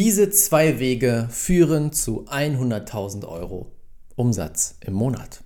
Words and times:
Diese 0.00 0.30
zwei 0.30 0.78
Wege 0.78 1.26
führen 1.28 1.90
zu 1.90 2.24
100.000 2.28 3.26
Euro 3.26 3.72
Umsatz 4.14 4.76
im 4.86 4.94
Monat. 4.94 5.42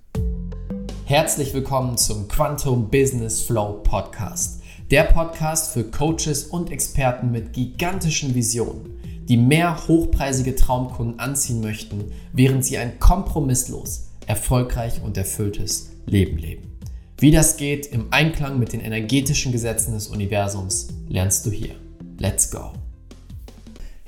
Herzlich 1.07 1.55
willkommen 1.55 1.97
zum 1.97 2.29
Quantum 2.29 2.91
Business 2.91 3.41
Flow 3.41 3.81
Podcast. 3.83 4.61
Der 4.91 5.05
Podcast 5.05 5.73
für 5.73 5.85
Coaches 5.85 6.45
und 6.45 6.71
Experten 6.71 7.31
mit 7.31 7.55
gigantischen 7.55 8.35
Visionen, 8.35 9.01
die 9.27 9.39
mehr 9.39 9.89
hochpreisige 9.89 10.55
Traumkunden 10.55 11.19
anziehen 11.19 11.63
möchten, 11.63 12.13
während 12.35 12.63
sie 12.63 12.77
ein 12.77 13.01
kompromisslos, 13.01 14.11
erfolgreich 14.27 15.01
und 15.03 15.17
erfülltes 15.17 15.93
Leben 16.05 16.37
leben. 16.37 16.77
Wie 17.17 17.31
das 17.31 17.57
geht 17.57 17.87
im 17.87 18.09
Einklang 18.11 18.59
mit 18.59 18.75
den 18.75 18.81
energetischen 18.81 19.51
Gesetzen 19.51 19.95
des 19.95 20.09
Universums, 20.09 20.89
lernst 21.09 21.47
du 21.47 21.51
hier. 21.51 21.75
Let's 22.19 22.51
go! 22.51 22.82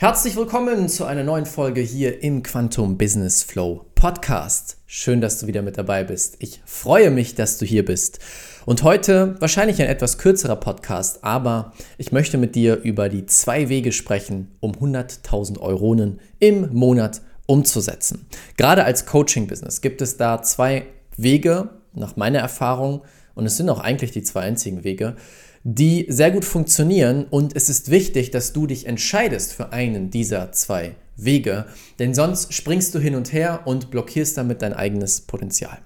Herzlich 0.05 0.37
willkommen 0.37 0.91
zu 0.91 1.07
einer 1.07 1.25
neuen 1.25 1.47
Folge 1.47 1.81
hier 1.81 2.23
im 2.23 2.43
Quantum 2.43 2.99
Business 2.99 3.43
Flow 3.43 3.87
Podcast. 3.95 4.77
Schön, 4.85 5.23
dass 5.23 5.39
du 5.39 5.47
wieder 5.47 5.63
mit 5.63 5.79
dabei 5.79 6.05
bist. 6.05 6.37
Ich 6.41 6.61
freue 6.67 7.11
mich, 7.11 7.37
dass 7.37 7.57
du 7.57 7.65
hier 7.65 7.87
bist. 7.87 8.19
Und 8.67 8.83
heute 8.83 9.37
wahrscheinlich 9.41 9.81
ein 9.81 9.89
etwas 9.89 10.19
kürzerer 10.19 10.57
Podcast, 10.57 11.25
aber 11.25 11.73
ich 11.97 12.13
möchte 12.13 12.37
mit 12.37 12.55
dir 12.55 12.83
über 12.83 13.09
die 13.09 13.25
zwei 13.25 13.71
Wege 13.71 13.93
sprechen, 13.93 14.55
um 14.61 14.73
100.000 14.73 15.59
Euronen 15.59 16.21
im 16.39 16.71
Monat 16.75 17.23
umzusetzen. 17.47 18.27
Gerade 18.59 18.85
als 18.85 19.07
Coaching-Business 19.07 19.81
gibt 19.81 20.03
es 20.03 20.19
da 20.19 20.43
zwei 20.43 20.85
Wege, 21.17 21.71
nach 21.95 22.15
meiner 22.17 22.41
Erfahrung, 22.41 23.01
und 23.35 23.47
es 23.47 23.57
sind 23.57 23.71
auch 23.71 23.81
eigentlich 23.81 24.11
die 24.11 24.23
zwei 24.23 24.43
einzigen 24.43 24.85
Wege, 24.85 25.17
die 25.65 26.05
sehr 26.11 26.31
gut 26.31 26.45
funktionieren 26.45 27.25
und 27.25 27.57
es 27.57 27.71
ist 27.71 27.91
wichtig, 27.91 28.31
dass 28.31 28.53
du 28.53 28.67
dich 28.67 28.87
entscheidest 28.87 29.55
für 29.55 29.73
einen 29.73 30.11
dieser 30.11 30.53
zwei 30.53 30.95
Wege, 31.17 31.67
denn 31.99 32.15
sonst 32.15 32.53
springst 32.53 32.95
du 32.95 32.99
hin 32.99 33.15
und 33.15 33.33
her 33.33 33.63
und 33.65 33.91
blockierst 33.91 34.37
damit 34.37 34.61
dein 34.61 34.75
eigenes 34.75 35.23
Potenzial. 35.23 35.79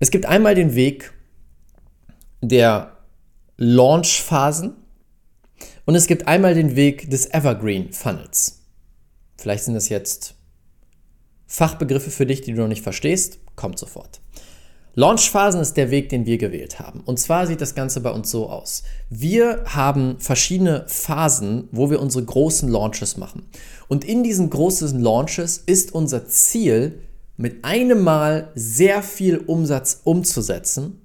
Es 0.00 0.10
gibt 0.10 0.24
einmal 0.24 0.54
den 0.54 0.74
Weg 0.74 1.12
der 2.40 2.96
Launch-Phasen 3.58 4.74
und 5.84 5.94
es 5.94 6.06
gibt 6.06 6.26
einmal 6.26 6.54
den 6.54 6.74
Weg 6.76 7.10
des 7.10 7.32
Evergreen 7.32 7.92
Funnels. 7.92 8.62
Vielleicht 9.36 9.64
sind 9.64 9.74
das 9.74 9.90
jetzt 9.90 10.34
Fachbegriffe 11.46 12.10
für 12.10 12.24
dich, 12.24 12.40
die 12.40 12.54
du 12.54 12.62
noch 12.62 12.68
nicht 12.68 12.82
verstehst, 12.82 13.38
kommt 13.54 13.78
sofort. 13.78 14.22
Launchphasen 14.94 15.60
ist 15.60 15.78
der 15.78 15.90
Weg, 15.90 16.10
den 16.10 16.26
wir 16.26 16.36
gewählt 16.36 16.78
haben. 16.78 17.00
Und 17.00 17.18
zwar 17.18 17.46
sieht 17.46 17.62
das 17.62 17.74
Ganze 17.74 18.00
bei 18.00 18.10
uns 18.10 18.30
so 18.30 18.50
aus. 18.50 18.82
Wir 19.08 19.64
haben 19.64 20.16
verschiedene 20.18 20.84
Phasen, 20.86 21.68
wo 21.72 21.90
wir 21.90 22.00
unsere 22.00 22.24
großen 22.24 22.68
Launches 22.68 23.16
machen. 23.16 23.46
Und 23.88 24.04
in 24.04 24.22
diesen 24.22 24.50
großen 24.50 25.00
Launches 25.00 25.56
ist 25.56 25.94
unser 25.94 26.26
Ziel, 26.26 26.98
mit 27.38 27.64
einem 27.64 28.02
Mal 28.02 28.50
sehr 28.54 29.02
viel 29.02 29.38
Umsatz 29.38 30.02
umzusetzen. 30.04 31.00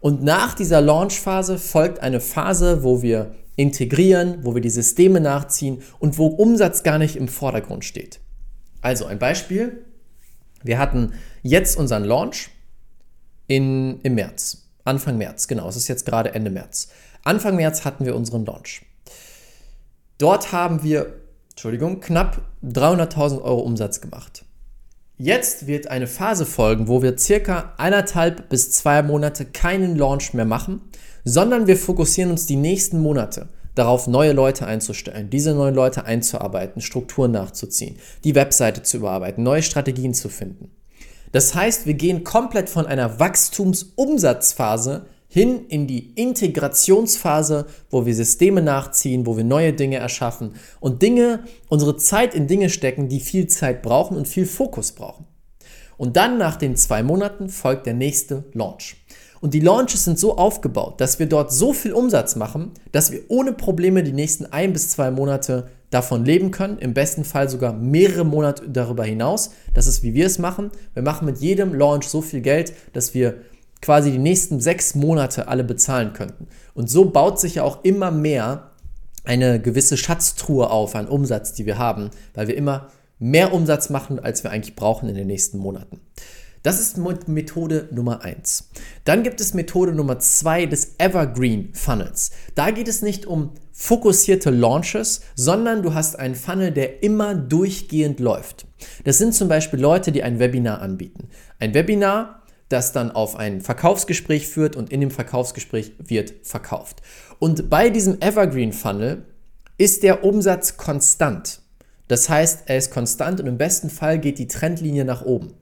Und 0.00 0.22
nach 0.22 0.54
dieser 0.54 0.82
Launchphase 0.82 1.58
folgt 1.58 2.00
eine 2.00 2.20
Phase, 2.20 2.82
wo 2.82 3.00
wir 3.02 3.34
integrieren, 3.56 4.38
wo 4.42 4.54
wir 4.54 4.62
die 4.62 4.70
Systeme 4.70 5.20
nachziehen 5.20 5.82
und 5.98 6.18
wo 6.18 6.26
Umsatz 6.26 6.82
gar 6.82 6.98
nicht 6.98 7.16
im 7.16 7.28
Vordergrund 7.28 7.84
steht. 7.84 8.20
Also 8.82 9.06
ein 9.06 9.18
Beispiel. 9.18 9.84
Wir 10.62 10.78
hatten 10.78 11.12
jetzt 11.42 11.78
unseren 11.78 12.04
Launch 12.04 12.50
in, 13.50 14.00
im 14.02 14.14
März. 14.14 14.68
Anfang 14.84 15.18
März, 15.18 15.48
genau. 15.48 15.68
Es 15.68 15.74
ist 15.74 15.88
jetzt 15.88 16.06
gerade 16.06 16.34
Ende 16.34 16.50
März. 16.50 16.88
Anfang 17.24 17.56
März 17.56 17.84
hatten 17.84 18.06
wir 18.06 18.14
unseren 18.14 18.46
Launch. 18.46 18.82
Dort 20.18 20.52
haben 20.52 20.84
wir, 20.84 21.14
Entschuldigung, 21.50 21.98
knapp 21.98 22.42
300.000 22.62 23.42
Euro 23.42 23.60
Umsatz 23.62 24.00
gemacht. 24.00 24.44
Jetzt 25.18 25.66
wird 25.66 25.88
eine 25.88 26.06
Phase 26.06 26.46
folgen, 26.46 26.86
wo 26.86 27.02
wir 27.02 27.18
circa 27.18 27.74
eineinhalb 27.76 28.48
bis 28.48 28.70
zwei 28.70 29.02
Monate 29.02 29.44
keinen 29.46 29.96
Launch 29.96 30.32
mehr 30.32 30.44
machen, 30.44 30.80
sondern 31.24 31.66
wir 31.66 31.76
fokussieren 31.76 32.30
uns 32.30 32.46
die 32.46 32.56
nächsten 32.56 33.00
Monate 33.00 33.48
darauf, 33.74 34.06
neue 34.06 34.32
Leute 34.32 34.64
einzustellen, 34.64 35.28
diese 35.28 35.54
neuen 35.54 35.74
Leute 35.74 36.04
einzuarbeiten, 36.04 36.82
Strukturen 36.82 37.32
nachzuziehen, 37.32 37.96
die 38.22 38.36
Webseite 38.36 38.84
zu 38.84 38.98
überarbeiten, 38.98 39.42
neue 39.42 39.62
Strategien 39.62 40.14
zu 40.14 40.28
finden. 40.28 40.70
Das 41.32 41.54
heißt, 41.54 41.86
wir 41.86 41.94
gehen 41.94 42.24
komplett 42.24 42.68
von 42.68 42.86
einer 42.86 43.20
Wachstumsumsatzphase 43.20 45.06
hin 45.28 45.66
in 45.68 45.86
die 45.86 46.12
Integrationsphase, 46.14 47.66
wo 47.88 48.04
wir 48.04 48.14
Systeme 48.14 48.62
nachziehen, 48.62 49.26
wo 49.26 49.36
wir 49.36 49.44
neue 49.44 49.72
Dinge 49.72 49.98
erschaffen 49.98 50.54
und 50.80 51.02
Dinge, 51.02 51.44
unsere 51.68 51.96
Zeit 51.96 52.34
in 52.34 52.48
Dinge 52.48 52.68
stecken, 52.68 53.08
die 53.08 53.20
viel 53.20 53.46
Zeit 53.46 53.80
brauchen 53.80 54.16
und 54.16 54.26
viel 54.26 54.44
Fokus 54.44 54.90
brauchen. 54.90 55.26
Und 55.96 56.16
dann 56.16 56.36
nach 56.36 56.56
den 56.56 56.76
zwei 56.76 57.04
Monaten 57.04 57.48
folgt 57.48 57.86
der 57.86 57.94
nächste 57.94 58.44
Launch. 58.54 58.96
Und 59.40 59.54
die 59.54 59.60
Launches 59.60 60.04
sind 60.04 60.18
so 60.18 60.36
aufgebaut, 60.36 61.00
dass 61.00 61.18
wir 61.18 61.26
dort 61.26 61.52
so 61.52 61.72
viel 61.72 61.92
Umsatz 61.92 62.36
machen, 62.36 62.72
dass 62.92 63.10
wir 63.10 63.22
ohne 63.28 63.52
Probleme 63.52 64.02
die 64.02 64.12
nächsten 64.12 64.46
ein 64.46 64.72
bis 64.72 64.90
zwei 64.90 65.10
Monate 65.10 65.68
davon 65.88 66.24
leben 66.24 66.50
können, 66.50 66.78
im 66.78 66.94
besten 66.94 67.24
Fall 67.24 67.48
sogar 67.48 67.72
mehrere 67.72 68.24
Monate 68.24 68.68
darüber 68.68 69.04
hinaus. 69.04 69.50
Das 69.74 69.86
ist, 69.86 70.02
wie 70.02 70.14
wir 70.14 70.26
es 70.26 70.38
machen. 70.38 70.70
Wir 70.94 71.02
machen 71.02 71.24
mit 71.24 71.38
jedem 71.38 71.74
Launch 71.74 72.04
so 72.04 72.20
viel 72.22 72.42
Geld, 72.42 72.74
dass 72.92 73.14
wir 73.14 73.36
quasi 73.80 74.12
die 74.12 74.18
nächsten 74.18 74.60
sechs 74.60 74.94
Monate 74.94 75.48
alle 75.48 75.64
bezahlen 75.64 76.12
könnten. 76.12 76.46
Und 76.74 76.90
so 76.90 77.06
baut 77.06 77.40
sich 77.40 77.56
ja 77.56 77.64
auch 77.64 77.82
immer 77.82 78.10
mehr 78.10 78.70
eine 79.24 79.60
gewisse 79.60 79.96
Schatztruhe 79.96 80.70
auf 80.70 80.94
an 80.94 81.08
Umsatz, 81.08 81.54
die 81.54 81.66
wir 81.66 81.78
haben, 81.78 82.10
weil 82.34 82.48
wir 82.48 82.56
immer 82.56 82.88
mehr 83.18 83.52
Umsatz 83.52 83.90
machen, 83.90 84.18
als 84.18 84.44
wir 84.44 84.50
eigentlich 84.50 84.76
brauchen 84.76 85.08
in 85.08 85.14
den 85.14 85.26
nächsten 85.26 85.58
Monaten. 85.58 86.00
Das 86.62 86.78
ist 86.78 86.98
Methode 87.26 87.88
Nummer 87.90 88.22
1. 88.22 88.68
Dann 89.04 89.22
gibt 89.22 89.40
es 89.40 89.54
Methode 89.54 89.92
Nummer 89.92 90.18
2 90.18 90.66
des 90.66 90.96
Evergreen 90.98 91.70
Funnels. 91.72 92.32
Da 92.54 92.70
geht 92.70 92.86
es 92.86 93.00
nicht 93.00 93.24
um 93.24 93.52
fokussierte 93.72 94.50
Launches, 94.50 95.22
sondern 95.34 95.82
du 95.82 95.94
hast 95.94 96.18
einen 96.18 96.34
Funnel, 96.34 96.70
der 96.70 97.02
immer 97.02 97.34
durchgehend 97.34 98.20
läuft. 98.20 98.66
Das 99.04 99.16
sind 99.16 99.34
zum 99.34 99.48
Beispiel 99.48 99.80
Leute, 99.80 100.12
die 100.12 100.22
ein 100.22 100.38
Webinar 100.38 100.82
anbieten. 100.82 101.30
Ein 101.58 101.72
Webinar, 101.72 102.42
das 102.68 102.92
dann 102.92 103.10
auf 103.10 103.36
ein 103.36 103.62
Verkaufsgespräch 103.62 104.46
führt 104.46 104.76
und 104.76 104.92
in 104.92 105.00
dem 105.00 105.10
Verkaufsgespräch 105.10 105.92
wird 105.98 106.34
verkauft. 106.42 107.00
Und 107.38 107.70
bei 107.70 107.88
diesem 107.88 108.20
Evergreen 108.20 108.74
Funnel 108.74 109.24
ist 109.78 110.02
der 110.02 110.24
Umsatz 110.24 110.76
konstant. 110.76 111.62
Das 112.06 112.28
heißt, 112.28 112.64
er 112.66 112.76
ist 112.76 112.90
konstant 112.90 113.40
und 113.40 113.46
im 113.46 113.56
besten 113.56 113.88
Fall 113.88 114.18
geht 114.18 114.38
die 114.38 114.46
Trendlinie 114.46 115.06
nach 115.06 115.22
oben. 115.22 115.54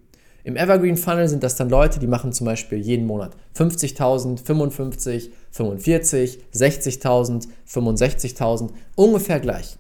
Im 0.49 0.57
Evergreen 0.57 0.97
Funnel 0.97 1.29
sind 1.29 1.43
das 1.43 1.57
dann 1.57 1.69
Leute, 1.69 1.99
die 1.99 2.07
machen 2.07 2.33
zum 2.33 2.47
Beispiel 2.47 2.79
jeden 2.79 3.05
Monat 3.05 3.37
50.000, 3.55 4.43
55, 4.43 5.31
45, 5.51 6.39
60.000, 6.55 7.49
65.000, 7.71 8.71
ungefähr 8.95 9.41
gleich. 9.41 9.77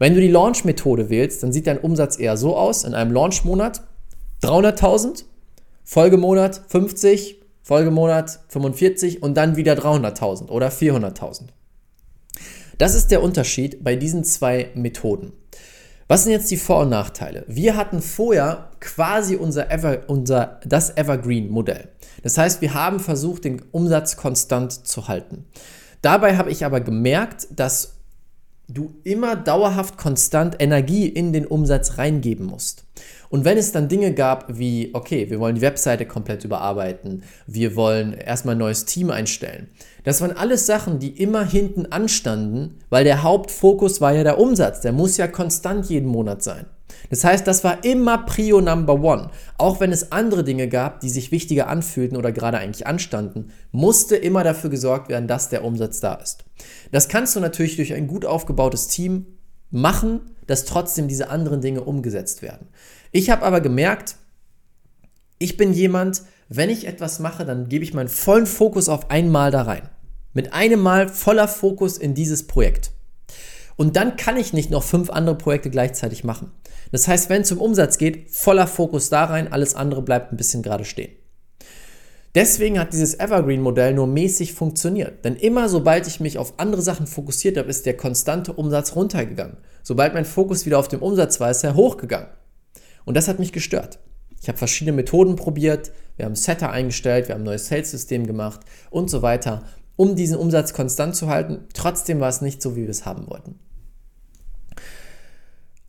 Wenn 0.00 0.14
du 0.14 0.20
die 0.20 0.26
Launch-Methode 0.26 1.08
wählst, 1.08 1.44
dann 1.44 1.52
sieht 1.52 1.68
dein 1.68 1.78
Umsatz 1.78 2.18
eher 2.18 2.36
so 2.36 2.56
aus, 2.56 2.82
in 2.82 2.94
einem 2.94 3.12
Launch-Monat 3.12 3.82
300.000, 4.42 5.22
Folgemonat 5.84 6.62
50, 6.66 7.36
Folgemonat 7.62 8.40
45 8.48 9.22
und 9.22 9.36
dann 9.36 9.54
wieder 9.54 9.74
300.000 9.74 10.48
oder 10.48 10.70
400.000. 10.70 11.42
Das 12.78 12.96
ist 12.96 13.12
der 13.12 13.22
Unterschied 13.22 13.84
bei 13.84 13.94
diesen 13.94 14.24
zwei 14.24 14.70
Methoden. 14.74 15.32
Was 16.08 16.22
sind 16.22 16.32
jetzt 16.32 16.50
die 16.50 16.56
Vor- 16.56 16.80
und 16.80 16.88
Nachteile? 16.88 17.44
Wir 17.48 17.76
hatten 17.76 18.00
vorher 18.00 18.70
quasi 18.80 19.36
unser, 19.36 19.70
Ever, 19.70 20.08
unser 20.08 20.58
das 20.64 20.96
Evergreen-Modell. 20.96 21.88
Das 22.22 22.38
heißt, 22.38 22.62
wir 22.62 22.72
haben 22.72 22.98
versucht, 22.98 23.44
den 23.44 23.60
Umsatz 23.72 24.16
konstant 24.16 24.72
zu 24.72 25.06
halten. 25.06 25.44
Dabei 26.00 26.38
habe 26.38 26.50
ich 26.50 26.64
aber 26.64 26.80
gemerkt, 26.80 27.48
dass 27.50 27.96
du 28.68 28.94
immer 29.04 29.36
dauerhaft 29.36 29.98
konstant 29.98 30.56
Energie 30.60 31.06
in 31.06 31.34
den 31.34 31.46
Umsatz 31.46 31.98
reingeben 31.98 32.46
musst. 32.46 32.84
Und 33.30 33.44
wenn 33.44 33.58
es 33.58 33.72
dann 33.72 33.88
Dinge 33.88 34.14
gab 34.14 34.58
wie, 34.58 34.90
okay, 34.94 35.28
wir 35.30 35.40
wollen 35.40 35.56
die 35.56 35.60
Webseite 35.60 36.06
komplett 36.06 36.44
überarbeiten, 36.44 37.22
wir 37.46 37.76
wollen 37.76 38.12
erstmal 38.12 38.54
ein 38.54 38.58
neues 38.58 38.84
Team 38.84 39.10
einstellen, 39.10 39.68
das 40.04 40.20
waren 40.20 40.32
alles 40.32 40.66
Sachen, 40.66 40.98
die 40.98 41.20
immer 41.20 41.44
hinten 41.44 41.86
anstanden, 41.86 42.76
weil 42.88 43.04
der 43.04 43.22
Hauptfokus 43.22 44.00
war 44.00 44.14
ja 44.14 44.24
der 44.24 44.38
Umsatz, 44.38 44.80
der 44.80 44.92
muss 44.92 45.16
ja 45.16 45.26
konstant 45.26 45.86
jeden 45.90 46.08
Monat 46.08 46.42
sein. 46.42 46.66
Das 47.10 47.24
heißt, 47.24 47.46
das 47.46 47.64
war 47.64 47.84
immer 47.84 48.18
Prio 48.18 48.60
Number 48.60 49.00
One. 49.02 49.30
Auch 49.56 49.80
wenn 49.80 49.92
es 49.92 50.12
andere 50.12 50.44
Dinge 50.44 50.68
gab, 50.68 51.00
die 51.00 51.08
sich 51.08 51.30
wichtiger 51.30 51.68
anfühlten 51.68 52.16
oder 52.16 52.32
gerade 52.32 52.58
eigentlich 52.58 52.86
anstanden, 52.86 53.50
musste 53.72 54.16
immer 54.16 54.44
dafür 54.44 54.70
gesorgt 54.70 55.08
werden, 55.08 55.28
dass 55.28 55.48
der 55.48 55.64
Umsatz 55.64 56.00
da 56.00 56.14
ist. 56.14 56.44
Das 56.92 57.08
kannst 57.08 57.36
du 57.36 57.40
natürlich 57.40 57.76
durch 57.76 57.94
ein 57.94 58.06
gut 58.06 58.24
aufgebautes 58.24 58.88
Team 58.88 59.26
machen, 59.70 60.20
dass 60.48 60.64
trotzdem 60.64 61.06
diese 61.06 61.30
anderen 61.30 61.60
Dinge 61.60 61.84
umgesetzt 61.84 62.42
werden. 62.42 62.66
Ich 63.12 63.30
habe 63.30 63.44
aber 63.44 63.60
gemerkt, 63.60 64.16
ich 65.38 65.56
bin 65.56 65.72
jemand, 65.72 66.22
wenn 66.48 66.70
ich 66.70 66.86
etwas 66.86 67.20
mache, 67.20 67.44
dann 67.44 67.68
gebe 67.68 67.84
ich 67.84 67.94
meinen 67.94 68.08
vollen 68.08 68.46
Fokus 68.46 68.88
auf 68.88 69.10
einmal 69.10 69.52
da 69.52 69.62
rein. 69.62 69.88
Mit 70.32 70.52
einem 70.52 70.80
Mal 70.80 71.08
voller 71.08 71.46
Fokus 71.46 71.96
in 71.98 72.14
dieses 72.14 72.46
Projekt. 72.46 72.90
Und 73.76 73.96
dann 73.96 74.16
kann 74.16 74.36
ich 74.36 74.52
nicht 74.52 74.70
noch 74.70 74.82
fünf 74.82 75.10
andere 75.10 75.36
Projekte 75.36 75.70
gleichzeitig 75.70 76.24
machen. 76.24 76.50
Das 76.90 77.06
heißt, 77.06 77.28
wenn 77.28 77.42
es 77.42 77.52
um 77.52 77.58
Umsatz 77.58 77.98
geht, 77.98 78.30
voller 78.30 78.66
Fokus 78.66 79.10
da 79.10 79.26
rein, 79.26 79.52
alles 79.52 79.74
andere 79.74 80.02
bleibt 80.02 80.32
ein 80.32 80.36
bisschen 80.36 80.62
gerade 80.62 80.84
stehen. 80.84 81.12
Deswegen 82.34 82.78
hat 82.78 82.92
dieses 82.92 83.18
Evergreen-Modell 83.18 83.94
nur 83.94 84.06
mäßig 84.06 84.52
funktioniert. 84.52 85.24
Denn 85.24 85.36
immer 85.36 85.68
sobald 85.68 86.06
ich 86.06 86.20
mich 86.20 86.38
auf 86.38 86.54
andere 86.58 86.82
Sachen 86.82 87.06
fokussiert 87.06 87.56
habe, 87.56 87.70
ist 87.70 87.86
der 87.86 87.96
konstante 87.96 88.52
Umsatz 88.52 88.94
runtergegangen. 88.94 89.56
Sobald 89.82 90.14
mein 90.14 90.24
Fokus 90.24 90.66
wieder 90.66 90.78
auf 90.78 90.88
dem 90.88 91.02
Umsatz 91.02 91.40
war, 91.40 91.50
ist 91.50 91.64
er 91.64 91.74
hochgegangen. 91.74 92.28
Und 93.04 93.16
das 93.16 93.28
hat 93.28 93.38
mich 93.38 93.52
gestört. 93.52 93.98
Ich 94.40 94.48
habe 94.48 94.58
verschiedene 94.58 94.94
Methoden 94.94 95.36
probiert, 95.36 95.90
wir 96.16 96.26
haben 96.26 96.36
Setter 96.36 96.70
eingestellt, 96.70 97.28
wir 97.28 97.34
haben 97.34 97.42
ein 97.42 97.46
neues 97.46 97.68
Sales-System 97.68 98.26
gemacht 98.26 98.60
und 98.90 99.10
so 99.10 99.22
weiter, 99.22 99.62
um 99.96 100.14
diesen 100.14 100.36
Umsatz 100.36 100.74
konstant 100.74 101.16
zu 101.16 101.28
halten. 101.28 101.66
Trotzdem 101.74 102.20
war 102.20 102.28
es 102.28 102.40
nicht 102.40 102.62
so, 102.62 102.76
wie 102.76 102.82
wir 102.82 102.90
es 102.90 103.06
haben 103.06 103.28
wollten. 103.28 103.58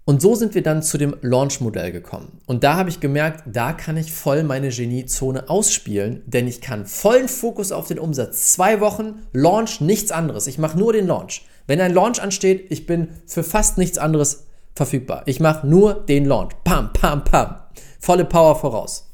Und 0.09 0.23
so 0.23 0.33
sind 0.33 0.55
wir 0.55 0.63
dann 0.63 0.81
zu 0.81 0.97
dem 0.97 1.15
Launch-Modell 1.21 1.91
gekommen. 1.91 2.39
Und 2.47 2.63
da 2.63 2.77
habe 2.77 2.89
ich 2.89 2.99
gemerkt, 2.99 3.43
da 3.45 3.73
kann 3.73 3.95
ich 3.95 4.11
voll 4.11 4.41
meine 4.41 4.69
Geniezone 4.69 5.47
ausspielen, 5.47 6.23
denn 6.25 6.47
ich 6.47 6.61
kann 6.61 6.87
vollen 6.87 7.27
Fokus 7.27 7.71
auf 7.71 7.89
den 7.89 7.99
Umsatz. 7.99 8.53
Zwei 8.53 8.79
Wochen 8.79 9.21
Launch, 9.33 9.81
nichts 9.81 10.11
anderes. 10.11 10.47
Ich 10.47 10.57
mache 10.57 10.79
nur 10.79 10.93
den 10.93 11.05
Launch. 11.05 11.45
Wenn 11.67 11.79
ein 11.79 11.93
Launch 11.93 12.19
ansteht, 12.19 12.71
ich 12.71 12.87
bin 12.87 13.09
für 13.27 13.43
fast 13.43 13.77
nichts 13.77 13.99
anderes 13.99 14.47
verfügbar. 14.73 15.21
Ich 15.27 15.39
mache 15.39 15.67
nur 15.67 15.93
den 15.93 16.25
Launch. 16.25 16.55
Pam, 16.63 16.91
pam, 16.91 17.23
pam. 17.23 17.57
Volle 17.99 18.25
Power 18.25 18.55
voraus. 18.55 19.11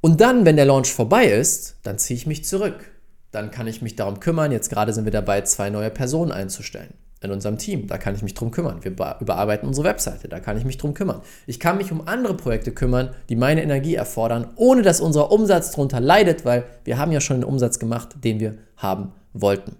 Und 0.00 0.20
dann, 0.20 0.44
wenn 0.44 0.54
der 0.54 0.66
Launch 0.66 0.92
vorbei 0.92 1.26
ist, 1.26 1.78
dann 1.82 1.98
ziehe 1.98 2.16
ich 2.16 2.28
mich 2.28 2.44
zurück. 2.44 2.92
Dann 3.32 3.50
kann 3.50 3.66
ich 3.66 3.82
mich 3.82 3.96
darum 3.96 4.20
kümmern. 4.20 4.52
Jetzt 4.52 4.70
gerade 4.70 4.92
sind 4.92 5.04
wir 5.04 5.10
dabei, 5.10 5.40
zwei 5.40 5.68
neue 5.68 5.90
Personen 5.90 6.30
einzustellen 6.30 6.94
in 7.22 7.30
unserem 7.30 7.58
Team. 7.58 7.86
Da 7.86 7.98
kann 7.98 8.14
ich 8.14 8.22
mich 8.22 8.34
drum 8.34 8.50
kümmern. 8.50 8.82
Wir 8.82 8.90
überarbeiten 8.90 9.68
unsere 9.68 9.86
Webseite. 9.86 10.28
Da 10.28 10.40
kann 10.40 10.56
ich 10.56 10.64
mich 10.64 10.78
drum 10.78 10.94
kümmern. 10.94 11.22
Ich 11.46 11.60
kann 11.60 11.76
mich 11.76 11.92
um 11.92 12.06
andere 12.06 12.36
Projekte 12.36 12.72
kümmern, 12.72 13.10
die 13.28 13.36
meine 13.36 13.62
Energie 13.62 13.94
erfordern, 13.94 14.48
ohne 14.56 14.82
dass 14.82 15.00
unser 15.00 15.30
Umsatz 15.30 15.70
darunter 15.70 16.00
leidet, 16.00 16.44
weil 16.44 16.64
wir 16.84 16.98
haben 16.98 17.12
ja 17.12 17.20
schon 17.20 17.38
den 17.38 17.44
Umsatz 17.44 17.78
gemacht, 17.78 18.16
den 18.24 18.40
wir 18.40 18.58
haben 18.76 19.12
wollten. 19.32 19.76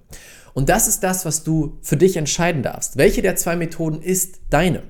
Und 0.54 0.68
das 0.68 0.86
ist 0.86 1.02
das, 1.02 1.24
was 1.24 1.44
du 1.44 1.78
für 1.82 1.96
dich 1.96 2.16
entscheiden 2.16 2.62
darfst. 2.62 2.96
Welche 2.96 3.22
der 3.22 3.36
zwei 3.36 3.56
Methoden 3.56 4.02
ist 4.02 4.40
deine? 4.50 4.82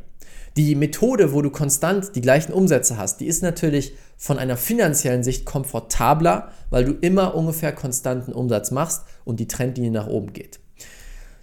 Die 0.57 0.75
Methode, 0.75 1.33
wo 1.33 1.41
du 1.41 1.51
konstant 1.51 2.15
die 2.15 2.21
gleichen 2.21 2.53
Umsätze 2.53 2.99
hast, 2.99 3.21
die 3.21 3.27
ist 3.27 3.43
natürlich 3.43 3.95
von 4.19 4.39
einer 4.39 4.59
finanziellen 4.59 5.25
Sicht 5.25 5.47
komfortabler, 5.47 6.51
weil 6.69 6.85
du 6.85 6.93
immer 6.93 7.35
ungefähr 7.35 7.73
konstanten 7.73 8.33
Umsatz 8.33 8.71
machst 8.71 9.05
und 9.25 9.41
die 9.41 9.49
Trendlinie 9.49 9.91
nach 9.91 10.09
oben 10.09 10.35
geht. 10.35 10.61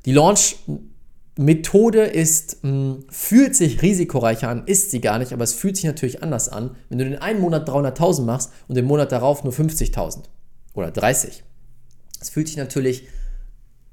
Die 0.06 0.12
Launch 0.12 0.58
Methode 1.40 2.02
ist, 2.02 2.66
mh, 2.66 2.70
hm, 2.70 3.06
fühlt 3.10 3.56
sich 3.56 3.82
risikoreicher 3.82 4.50
an, 4.50 4.64
ist 4.66 4.92
sie 4.92 5.00
gar 5.00 5.20
nicht, 5.20 5.32
aber 5.32 5.46
es 5.46 5.54
fühlt 5.54 5.78
sich 5.78 5.86
natürlich 5.86 6.22
anders 6.22 6.50
an, 6.50 6.76
wenn 6.90 6.98
du 6.98 7.06
den 7.06 7.18
einen 7.18 7.40
Monat 7.40 7.68
300.000 7.70 8.24
machst 8.24 8.52
und 8.68 8.76
den 8.76 8.84
Monat 8.84 9.14
darauf 9.14 9.46
nur 9.46 9.54
50.000 9.54 10.24
oder 10.74 10.92
30. 10.92 11.46
Es 12.20 12.30
fühlt 12.30 12.50
sich 12.50 12.58
natürlich 12.58 13.08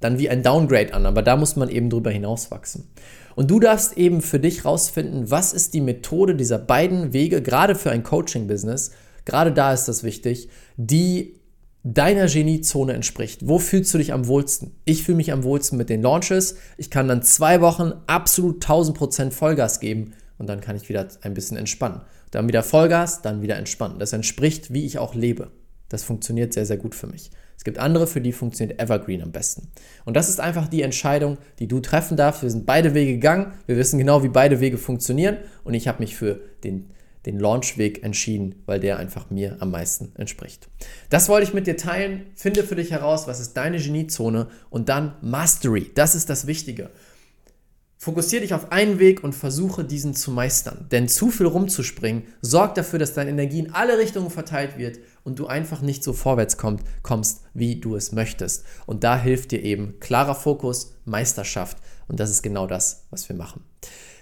dann 0.00 0.18
wie 0.18 0.28
ein 0.28 0.42
Downgrade 0.42 0.92
an, 0.92 1.06
aber 1.06 1.22
da 1.22 1.36
muss 1.36 1.54
man 1.54 1.68
eben 1.68 1.88
drüber 1.88 2.10
hinauswachsen. 2.10 2.90
Und 3.36 3.48
du 3.48 3.60
darfst 3.60 3.96
eben 3.96 4.22
für 4.22 4.40
dich 4.40 4.64
rausfinden, 4.64 5.30
was 5.30 5.52
ist 5.52 5.72
die 5.72 5.80
Methode 5.80 6.34
dieser 6.34 6.58
beiden 6.58 7.12
Wege, 7.12 7.42
gerade 7.42 7.76
für 7.76 7.92
ein 7.92 8.02
Coaching-Business, 8.02 8.90
gerade 9.24 9.52
da 9.52 9.72
ist 9.72 9.86
das 9.86 10.02
wichtig, 10.02 10.48
die 10.76 11.35
deiner 11.94 12.26
Geniezone 12.26 12.94
entspricht. 12.94 13.46
Wo 13.46 13.60
fühlst 13.60 13.94
du 13.94 13.98
dich 13.98 14.12
am 14.12 14.26
wohlsten? 14.26 14.72
Ich 14.84 15.04
fühle 15.04 15.16
mich 15.16 15.32
am 15.32 15.44
wohlsten 15.44 15.78
mit 15.78 15.88
den 15.88 16.02
Launches. 16.02 16.56
Ich 16.78 16.90
kann 16.90 17.06
dann 17.06 17.22
zwei 17.22 17.60
Wochen 17.60 17.92
absolut 18.08 18.64
1000% 18.64 19.30
Vollgas 19.30 19.78
geben 19.78 20.12
und 20.36 20.48
dann 20.48 20.60
kann 20.60 20.74
ich 20.74 20.88
wieder 20.88 21.06
ein 21.22 21.34
bisschen 21.34 21.56
entspannen. 21.56 22.00
Dann 22.32 22.48
wieder 22.48 22.64
Vollgas, 22.64 23.22
dann 23.22 23.40
wieder 23.40 23.56
entspannen. 23.56 24.00
Das 24.00 24.12
entspricht, 24.12 24.72
wie 24.72 24.84
ich 24.84 24.98
auch 24.98 25.14
lebe. 25.14 25.52
Das 25.88 26.02
funktioniert 26.02 26.52
sehr, 26.52 26.66
sehr 26.66 26.76
gut 26.76 26.96
für 26.96 27.06
mich. 27.06 27.30
Es 27.56 27.62
gibt 27.62 27.78
andere, 27.78 28.08
für 28.08 28.20
die 28.20 28.32
funktioniert 28.32 28.80
Evergreen 28.80 29.22
am 29.22 29.30
besten. 29.30 29.68
Und 30.04 30.16
das 30.16 30.28
ist 30.28 30.40
einfach 30.40 30.66
die 30.66 30.82
Entscheidung, 30.82 31.38
die 31.60 31.68
du 31.68 31.78
treffen 31.78 32.16
darfst. 32.16 32.42
Wir 32.42 32.50
sind 32.50 32.66
beide 32.66 32.94
Wege 32.94 33.12
gegangen. 33.12 33.52
Wir 33.66 33.76
wissen 33.76 33.98
genau, 33.98 34.24
wie 34.24 34.28
beide 34.28 34.58
Wege 34.58 34.76
funktionieren. 34.76 35.36
Und 35.62 35.74
ich 35.74 35.86
habe 35.86 36.00
mich 36.00 36.16
für 36.16 36.40
den 36.64 36.90
den 37.26 37.38
Launchweg 37.40 38.02
entschieden, 38.02 38.62
weil 38.64 38.80
der 38.80 38.98
einfach 38.98 39.30
mir 39.30 39.56
am 39.60 39.72
meisten 39.72 40.12
entspricht. 40.16 40.68
Das 41.10 41.28
wollte 41.28 41.46
ich 41.46 41.54
mit 41.54 41.66
dir 41.66 41.76
teilen. 41.76 42.26
Finde 42.34 42.62
für 42.62 42.76
dich 42.76 42.92
heraus, 42.92 43.26
was 43.26 43.40
ist 43.40 43.54
deine 43.54 43.78
Geniezone 43.78 44.48
und 44.70 44.88
dann 44.88 45.16
Mastery. 45.20 45.90
Das 45.94 46.14
ist 46.14 46.30
das 46.30 46.46
Wichtige. 46.46 46.90
Fokussiere 47.98 48.42
dich 48.42 48.54
auf 48.54 48.70
einen 48.72 48.98
Weg 48.98 49.24
und 49.24 49.34
versuche 49.34 49.82
diesen 49.82 50.14
zu 50.14 50.30
meistern. 50.30 50.86
Denn 50.92 51.08
zu 51.08 51.30
viel 51.30 51.46
rumzuspringen 51.46 52.24
sorgt 52.40 52.78
dafür, 52.78 52.98
dass 52.98 53.14
deine 53.14 53.30
Energie 53.30 53.58
in 53.58 53.72
alle 53.72 53.98
Richtungen 53.98 54.30
verteilt 54.30 54.78
wird 54.78 55.00
und 55.24 55.38
du 55.38 55.46
einfach 55.46 55.80
nicht 55.80 56.04
so 56.04 56.12
vorwärts 56.12 56.56
kommt, 56.58 56.82
kommst, 57.02 57.40
wie 57.54 57.80
du 57.80 57.96
es 57.96 58.12
möchtest. 58.12 58.64
Und 58.84 59.02
da 59.02 59.18
hilft 59.18 59.50
dir 59.50 59.62
eben 59.62 59.98
klarer 59.98 60.34
Fokus, 60.34 60.94
Meisterschaft. 61.04 61.78
Und 62.06 62.20
das 62.20 62.30
ist 62.30 62.42
genau 62.42 62.66
das, 62.66 63.06
was 63.10 63.28
wir 63.28 63.34
machen. 63.34 63.64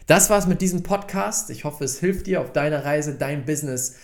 Das 0.07 0.29
war's 0.29 0.47
mit 0.47 0.61
diesem 0.61 0.83
Podcast. 0.83 1.49
Ich 1.49 1.65
hoffe, 1.65 1.83
es 1.83 1.99
hilft 1.99 2.27
dir 2.27 2.43
auf 2.43 2.53
deiner 2.53 2.85
Reise, 2.85 3.15
dein 3.15 3.47
Business 3.47 3.95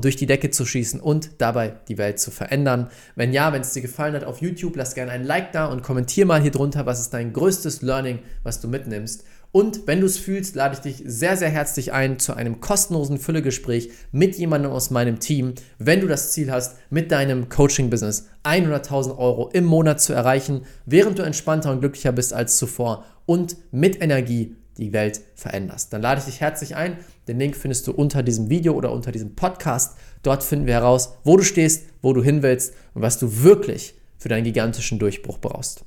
durch 0.00 0.14
die 0.14 0.26
Decke 0.26 0.50
zu 0.50 0.64
schießen 0.64 1.00
und 1.00 1.30
dabei 1.38 1.80
die 1.88 1.98
Welt 1.98 2.20
zu 2.20 2.30
verändern. 2.30 2.90
Wenn 3.16 3.32
ja, 3.32 3.52
wenn 3.52 3.62
es 3.62 3.72
dir 3.72 3.82
gefallen 3.82 4.14
hat 4.14 4.22
auf 4.22 4.40
YouTube, 4.40 4.76
lass 4.76 4.94
gerne 4.94 5.10
ein 5.10 5.24
Like 5.24 5.50
da 5.50 5.66
und 5.66 5.82
kommentier 5.82 6.26
mal 6.26 6.40
hier 6.40 6.52
drunter, 6.52 6.86
was 6.86 7.00
ist 7.00 7.12
dein 7.12 7.32
größtes 7.32 7.82
Learning, 7.82 8.20
was 8.44 8.60
du 8.60 8.68
mitnimmst. 8.68 9.24
Und 9.50 9.88
wenn 9.88 9.98
du 9.98 10.06
es 10.06 10.16
fühlst, 10.18 10.54
lade 10.54 10.74
ich 10.74 10.80
dich 10.80 11.02
sehr, 11.04 11.36
sehr 11.36 11.48
herzlich 11.48 11.92
ein 11.92 12.20
zu 12.20 12.34
einem 12.34 12.60
kostenlosen 12.60 13.18
Füllegespräch 13.18 13.90
mit 14.12 14.36
jemandem 14.36 14.70
aus 14.70 14.90
meinem 14.90 15.18
Team, 15.18 15.54
wenn 15.78 16.00
du 16.00 16.06
das 16.06 16.30
Ziel 16.30 16.52
hast, 16.52 16.76
mit 16.90 17.10
deinem 17.10 17.48
Coaching-Business 17.48 18.28
100.000 18.44 19.18
Euro 19.18 19.48
im 19.52 19.64
Monat 19.64 20.00
zu 20.00 20.12
erreichen, 20.12 20.66
während 20.86 21.18
du 21.18 21.22
entspannter 21.24 21.72
und 21.72 21.80
glücklicher 21.80 22.12
bist 22.12 22.32
als 22.32 22.58
zuvor 22.58 23.04
und 23.26 23.56
mit 23.72 24.00
Energie 24.00 24.54
die 24.78 24.92
Welt 24.92 25.20
veränderst. 25.34 25.92
Dann 25.92 26.02
lade 26.02 26.20
ich 26.20 26.26
dich 26.26 26.40
herzlich 26.40 26.76
ein. 26.76 26.96
Den 27.26 27.38
Link 27.38 27.56
findest 27.56 27.86
du 27.86 27.92
unter 27.92 28.22
diesem 28.22 28.48
Video 28.48 28.72
oder 28.72 28.92
unter 28.92 29.12
diesem 29.12 29.34
Podcast. 29.34 29.98
Dort 30.22 30.42
finden 30.42 30.66
wir 30.66 30.74
heraus, 30.74 31.14
wo 31.24 31.36
du 31.36 31.42
stehst, 31.42 31.86
wo 32.00 32.12
du 32.12 32.22
hin 32.22 32.42
willst 32.42 32.74
und 32.94 33.02
was 33.02 33.18
du 33.18 33.42
wirklich 33.42 33.94
für 34.16 34.28
deinen 34.28 34.44
gigantischen 34.44 34.98
Durchbruch 34.98 35.38
brauchst. 35.38 35.84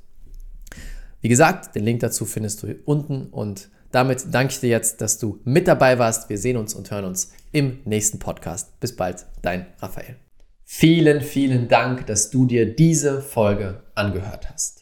Wie 1.20 1.28
gesagt, 1.28 1.74
den 1.74 1.84
Link 1.84 2.00
dazu 2.00 2.24
findest 2.24 2.62
du 2.62 2.66
hier 2.68 2.78
unten 2.84 3.26
und 3.26 3.70
damit 3.90 4.24
danke 4.30 4.54
ich 4.54 4.60
dir 4.60 4.70
jetzt, 4.70 5.00
dass 5.00 5.18
du 5.18 5.40
mit 5.44 5.68
dabei 5.68 5.98
warst. 5.98 6.28
Wir 6.30 6.38
sehen 6.38 6.56
uns 6.56 6.74
und 6.74 6.90
hören 6.90 7.04
uns 7.04 7.32
im 7.52 7.78
nächsten 7.84 8.18
Podcast. 8.18 8.80
Bis 8.80 8.96
bald, 8.96 9.26
dein 9.42 9.66
Raphael. 9.80 10.16
Vielen, 10.64 11.20
vielen 11.20 11.68
Dank, 11.68 12.06
dass 12.06 12.30
du 12.30 12.46
dir 12.46 12.74
diese 12.74 13.20
Folge 13.20 13.82
angehört 13.94 14.50
hast. 14.50 14.81